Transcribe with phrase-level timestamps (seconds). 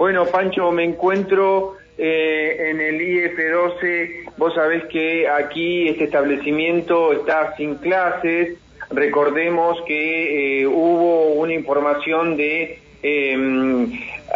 [0.00, 4.32] Bueno, Pancho, me encuentro eh, en el IF12.
[4.38, 8.56] Vos sabés que aquí este establecimiento está sin clases.
[8.90, 13.92] Recordemos que eh, hubo una información de em,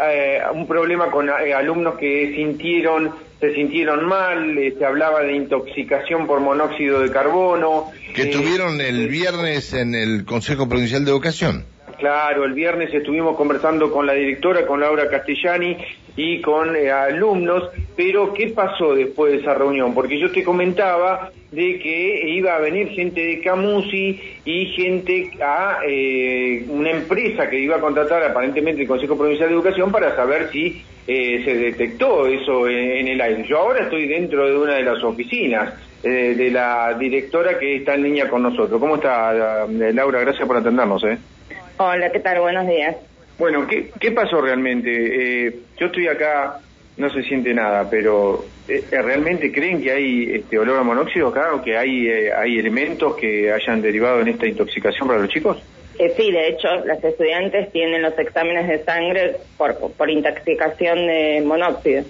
[0.07, 6.41] eh, un problema con alumnos que sintieron se sintieron mal, se hablaba de intoxicación por
[6.41, 7.91] monóxido de carbono.
[8.15, 11.65] Que tuvieron el viernes en el Consejo Provincial de Educación.
[12.05, 15.79] Claro, el viernes estuvimos conversando con la directora, con Laura Castellani
[16.15, 19.95] y con eh, alumnos, pero ¿qué pasó después de esa reunión?
[19.95, 25.79] Porque yo te comentaba de que iba a venir gente de Camusi y gente a
[25.89, 30.51] eh, una empresa que iba a contratar aparentemente el Consejo Provincial de Educación para saber
[30.53, 33.47] si eh, se detectó eso en, el aire.
[33.49, 38.03] Yo ahora estoy dentro de una de las oficinas de la directora que está en
[38.03, 38.79] línea con nosotros.
[38.79, 40.21] ¿Cómo está, Laura?
[40.21, 41.03] Gracias por atendernos.
[41.05, 41.17] ¿eh?
[41.77, 42.41] Hola, ¿qué tal?
[42.41, 42.97] Buenos días.
[43.39, 45.47] Bueno, ¿qué, qué pasó realmente?
[45.47, 46.61] Eh, yo estoy acá,
[46.97, 51.53] no se siente nada, pero eh, ¿realmente creen que hay este, olor a monóxido acá
[51.53, 55.61] o que hay, eh, hay elementos que hayan derivado en esta intoxicación para los chicos?
[56.17, 62.05] Sí, de hecho, las estudiantes tienen los exámenes de sangre por, por intoxicación de monóxido.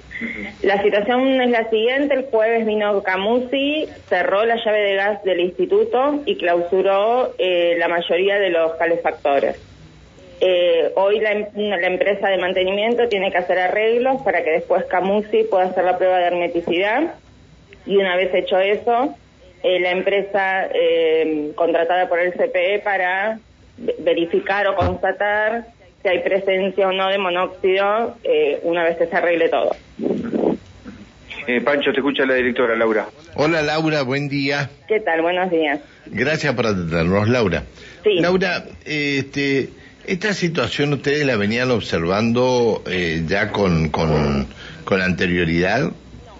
[0.62, 5.40] La situación es la siguiente, el jueves vino Camusi, cerró la llave de gas del
[5.40, 9.60] instituto y clausuró la mayoría de los calefactores.
[10.40, 15.44] Eh, hoy la, la, empresa de mantenimiento tiene que hacer arreglos para que después Camusi
[15.44, 17.14] pueda hacer la prueba de hermeticidad
[17.86, 19.14] y una vez hecho eso,
[19.62, 23.38] eh, la empresa eh, contratada por el CPE para
[23.76, 25.66] verificar o constatar
[26.02, 28.16] si hay presencia o no de monóxido
[28.62, 29.74] una vez que se arregle todo.
[31.64, 33.06] Pancho, te escucha la directora Laura.
[33.34, 34.70] Hola Laura, buen día.
[34.88, 35.22] ¿Qué tal?
[35.22, 35.80] Buenos días.
[36.06, 37.64] Gracias por atendernos, Laura.
[38.02, 38.20] Sí.
[38.20, 39.68] Laura, este,
[40.06, 44.46] esta situación ustedes la venían observando eh, ya con, con,
[44.84, 45.90] con anterioridad.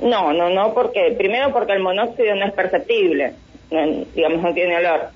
[0.00, 3.32] No, no, no, porque primero porque el monóxido no es perceptible,
[4.14, 5.08] digamos, no tiene olor.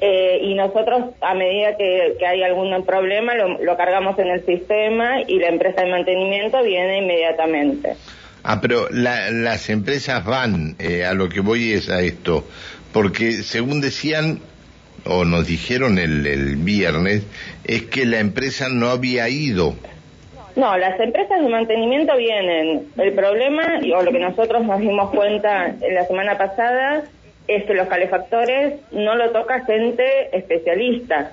[0.00, 5.38] Eh, y nosotros, a medida que, hay algún problema, lo, cargamos en el sistema y
[5.38, 7.96] la empresa de mantenimiento viene inmediatamente.
[8.42, 12.44] Ah, pero las empresas van, eh, a lo que voy es a esto,
[12.92, 14.40] porque según decían,
[15.06, 17.26] o nos dijeron el, el viernes,
[17.64, 19.74] es que la empresa no había ido.
[20.56, 22.86] No, las empresas de mantenimiento vienen.
[22.96, 27.04] El problema, o lo que nosotros nos dimos cuenta la semana pasada,
[27.46, 30.04] es que los calefactores no lo toca gente
[30.36, 31.32] especialista.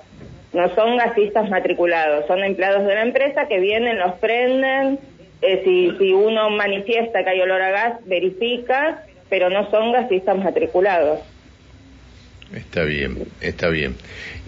[0.54, 5.00] No son gasistas matriculados, son empleados de la empresa que vienen, los prenden.
[5.42, 10.38] Eh, si, si uno manifiesta que hay olor a gas, verifica, pero no son gasistas
[10.38, 11.20] matriculados.
[12.54, 13.96] Está bien, está bien.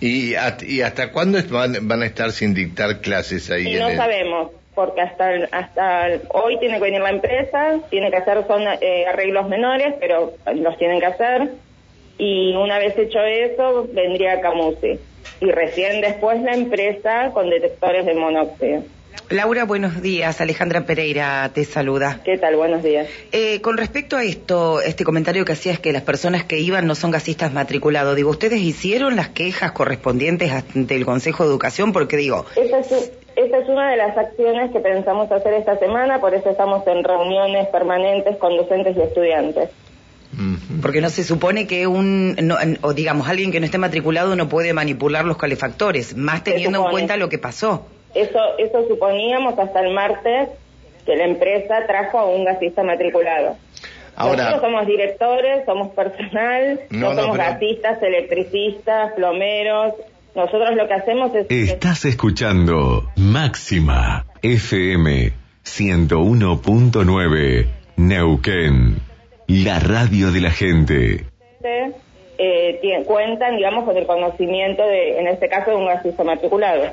[0.01, 0.33] ¿Y,
[0.67, 3.75] y hasta cuándo van, van, a estar sin dictar clases ahí?
[3.75, 8.63] no sabemos, porque hasta hasta hoy tiene que venir la empresa, tiene que hacer son
[8.81, 11.49] eh, arreglos menores, pero los tienen que hacer.
[12.17, 14.99] Y una vez hecho eso, vendría Camusi.
[15.39, 18.83] Y recién después la empresa con detectores de monóxido.
[19.29, 20.41] Laura, buenos días.
[20.41, 22.19] Alejandra Pereira te saluda.
[22.23, 22.55] ¿Qué tal?
[22.55, 23.07] Buenos días.
[23.31, 26.93] Eh, con respecto a esto, este comentario que hacías que las personas que iban no
[26.93, 31.93] son gasistas matriculados, digo, ¿ustedes hicieron las quejas correspondientes ante el Consejo de Educación?
[31.93, 32.45] Porque digo...
[32.55, 36.85] Es, esa es una de las acciones que pensamos hacer esta semana, por eso estamos
[36.87, 39.69] en reuniones permanentes con docentes y estudiantes.
[40.81, 42.35] Porque no se supone que un,
[42.81, 46.91] o digamos, alguien que no esté matriculado no puede manipular los calefactores, más teniendo en
[46.91, 47.85] cuenta lo que pasó.
[48.13, 50.49] Eso, eso suponíamos hasta el martes
[51.05, 53.57] que la empresa trajo a un gasista matriculado.
[54.15, 59.93] Ahora, Nosotros somos directores, somos personal, no, somos gasistas, electricistas, plomeros.
[60.35, 61.45] Nosotros lo que hacemos es...
[61.49, 65.33] Estás escuchando Máxima FM
[65.65, 68.97] 101.9 Neuquén,
[69.47, 71.25] la radio de la gente.
[72.37, 76.83] Eh, cuentan, digamos, con el conocimiento de, en este caso, de un gasista matriculado.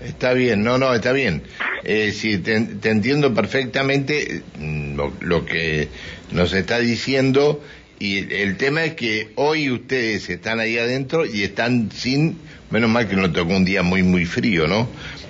[0.00, 1.42] Está bien, no, no, está bien.
[1.84, 5.88] Eh, sí, te, entiendo perfectamente mm, lo, que
[6.30, 7.60] nos está diciendo
[8.02, 12.36] y el tema es que hoy ustedes están ahí adentro y están sin,
[12.68, 14.88] menos mal que no tocó un día muy, muy frío, ¿no?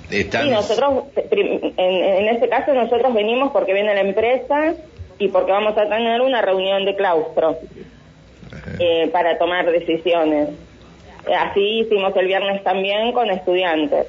[0.09, 0.45] Están...
[0.45, 4.73] Sí, nosotros, en, este caso nosotros venimos porque viene la empresa
[5.19, 7.59] y porque vamos a tener una reunión de claustro
[8.79, 10.49] eh, para tomar decisiones.
[11.31, 14.07] Así hicimos el viernes también con estudiantes.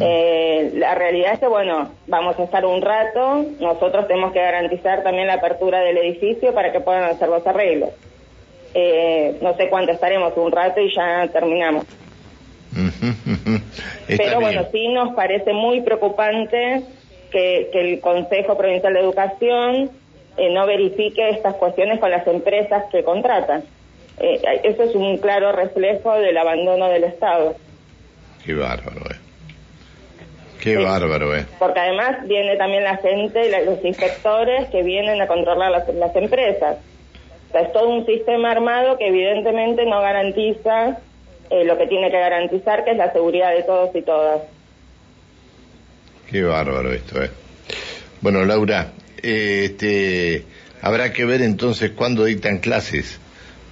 [0.00, 5.02] Eh, la realidad es que, bueno, vamos a estar un rato, nosotros tenemos que garantizar
[5.02, 7.90] también la apertura del edificio para que puedan hacer los arreglos.
[8.74, 11.84] Eh, no sé cuánto estaremos, un rato y ya terminamos.
[14.08, 16.82] Pero bueno, sí nos parece muy preocupante
[17.30, 19.90] que, el Consejo Provincial de Educación
[20.36, 23.62] eh, no verifique estas cuestiones con las empresas que contratan.
[24.18, 27.56] Eh, eso es un claro reflejo del abandono del Estado.
[28.44, 29.23] Qué bárbaro, eh.
[30.64, 31.44] Qué bárbaro, eh.
[31.58, 36.78] Porque además viene también la gente, los inspectores que vienen a controlar las, empresas.
[37.48, 41.00] O sea, es todo un sistema armado que evidentemente no garantiza
[41.50, 44.40] eh, lo que tiene que garantizar, que es la seguridad de todos y todas.
[46.30, 47.30] Qué bárbaro esto, eh.
[48.22, 50.44] Bueno, Laura, eh, este,
[50.80, 53.20] habrá que ver entonces cuándo dictan clases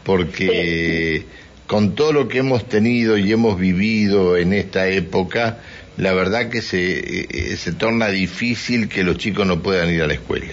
[0.04, 1.24] porque
[1.66, 5.58] con todo lo que hemos tenido y hemos vivido en esta época,
[5.96, 10.06] la verdad que se, eh, se torna difícil que los chicos no puedan ir a
[10.06, 10.52] la escuela.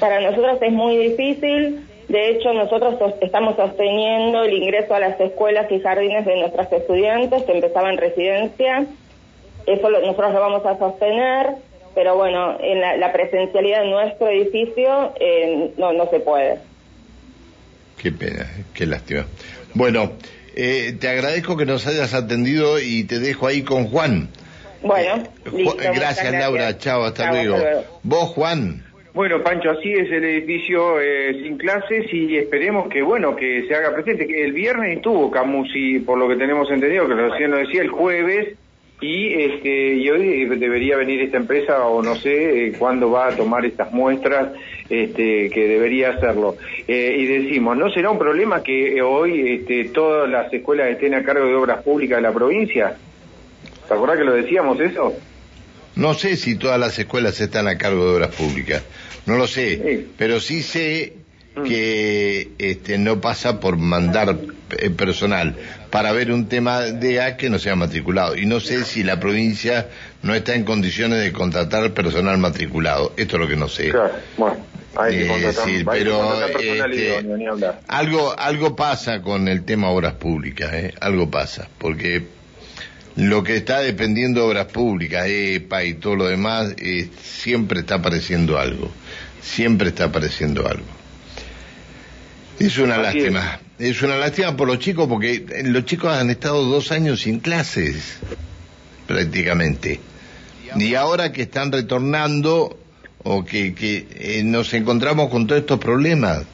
[0.00, 1.84] Para nosotros es muy difícil.
[2.08, 7.42] De hecho, nosotros estamos sosteniendo el ingreso a las escuelas y jardines de nuestras estudiantes
[7.42, 8.86] que empezaban en residencia.
[9.66, 11.56] Eso nosotros lo vamos a sostener,
[11.94, 16.60] pero bueno, en la, presencialidad en nuestro edificio eh, no, no se puede.
[17.98, 19.26] Qué pena, qué lástima.
[19.74, 20.12] Bueno,
[20.56, 24.30] eh, te agradezco que nos hayas atendido y te dejo ahí con Juan.
[24.82, 27.56] Bueno, eh, gracias, Laura, chao, hasta, luego.
[28.02, 28.84] Vos, Juan.
[29.14, 33.74] Bueno, Pancho, así es el edificio eh, sin clases y esperemos que, bueno, que se
[33.74, 34.28] haga presente.
[34.28, 37.88] Que el viernes estuvo Camusi, por lo que tenemos entendido, que recién lo decía, el
[37.88, 38.56] jueves
[39.00, 43.36] y este y hoy debería venir esta empresa o no sé eh, cuándo va a
[43.36, 44.48] tomar estas muestras
[44.90, 46.56] este que debería hacerlo
[46.88, 51.22] eh, y decimos no será un problema que hoy este, todas las escuelas estén a
[51.22, 52.96] cargo de obras públicas de la provincia
[53.88, 55.14] ¿te acuerdas que lo decíamos eso?
[55.96, 58.82] no sé si todas las escuelas están a cargo de obras públicas
[59.26, 61.14] no lo sé pero sí sé
[61.56, 61.62] mm.
[61.64, 64.36] que este no pasa por mandar
[64.76, 65.56] eh, personal
[65.90, 68.36] para ver un tema de A que no sea matriculado.
[68.36, 69.88] Y no sé si la provincia
[70.22, 73.14] no está en condiciones de contratar personal matriculado.
[73.16, 73.92] Esto es lo que no sé.
[74.36, 74.56] bueno.
[75.64, 77.24] sí, pero este,
[77.86, 80.94] algo algo pasa con el tema obras públicas, ¿eh?
[81.00, 82.26] algo pasa, porque
[83.16, 87.96] lo que está dependiendo de obras públicas, EPA y todo lo demás, eh, siempre está
[87.96, 88.90] apareciendo algo,
[89.42, 90.86] siempre está apareciendo algo.
[92.58, 93.60] Es una lástima.
[93.78, 94.02] Es.
[94.02, 98.18] una lástima por los chicos porque los chicos han estado dos años sin clases,
[99.06, 100.00] prácticamente.
[100.76, 102.78] Y ahora que están retornando
[103.22, 106.44] o que, que eh, nos encontramos con todos estos problemas.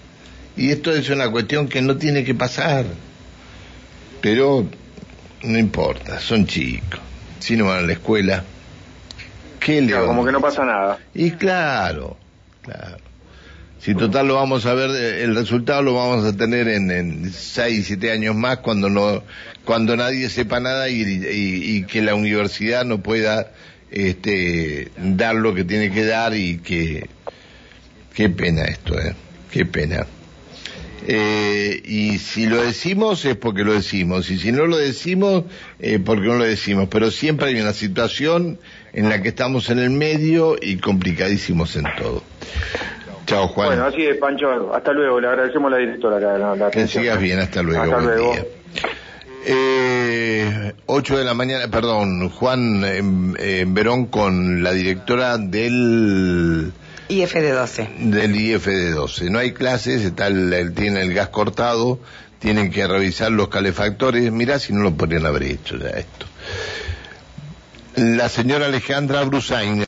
[0.56, 2.84] Y esto es una cuestión que no tiene que pasar.
[4.20, 4.68] Pero
[5.44, 7.00] no importa, son chicos.
[7.38, 8.44] Si no van a la escuela,
[9.61, 10.99] ¿qué le Como que no pasa nada.
[11.14, 12.17] Y claro,
[12.62, 12.99] claro.
[13.85, 17.31] Si total lo vamos a ver, eh, el resultado lo vamos a tener en, en
[17.31, 19.23] seis, siete años más cuando no,
[19.67, 23.50] cuando nadie sepa nada y, que la universidad no pueda
[23.90, 27.11] este, dar lo que tiene que dar y que,
[28.14, 29.14] qué pena esto, eh,
[29.50, 30.06] qué pena.
[31.06, 35.44] Eh, y si lo decimos es porque lo decimos, y si no lo decimos,
[35.79, 36.88] eh, porque no lo decimos.
[36.91, 38.58] Pero siempre hay una situación
[38.93, 42.23] en la que estamos en el medio y complicadísimos en todo.
[43.26, 43.69] Chao, Juan.
[43.69, 44.75] Bueno, así es, Pancho.
[44.75, 45.20] Hasta luego.
[45.20, 46.38] Le agradecemos a la directora.
[46.56, 47.38] La, que sigas bien.
[47.38, 47.82] Hasta luego.
[47.82, 48.35] Hasta luego.
[49.47, 56.73] Eh, 8 de la mañana, perdón, Juan en, Verón con la directora del
[57.08, 57.88] IFD 12.
[57.99, 59.30] Del IFD 12.
[59.30, 62.00] No hay clases, está el, tiene el gas cortado,
[62.38, 64.30] tienen que revisar los calefactores.
[64.32, 66.26] Mirá si no lo podrían haber hecho ya esto.
[67.96, 69.80] La señora Alejandra Brusain.